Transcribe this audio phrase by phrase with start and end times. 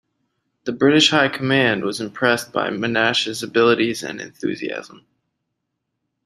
[0.63, 5.05] The British High Command was impressed by Monash's abilities and enthusiasm.